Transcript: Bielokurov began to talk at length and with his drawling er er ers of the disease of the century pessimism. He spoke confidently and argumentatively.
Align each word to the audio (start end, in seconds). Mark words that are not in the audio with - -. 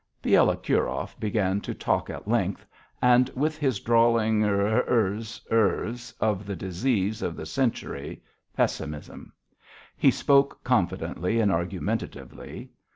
Bielokurov 0.23 1.15
began 1.19 1.61
to 1.61 1.75
talk 1.75 2.09
at 2.09 2.27
length 2.27 2.65
and 3.03 3.29
with 3.35 3.59
his 3.59 3.79
drawling 3.79 4.43
er 4.43 4.83
er 4.89 5.21
ers 5.51 6.11
of 6.19 6.47
the 6.47 6.55
disease 6.55 7.21
of 7.21 7.35
the 7.35 7.45
century 7.45 8.23
pessimism. 8.57 9.31
He 9.95 10.09
spoke 10.09 10.63
confidently 10.63 11.39
and 11.39 11.51
argumentatively. 11.51 12.71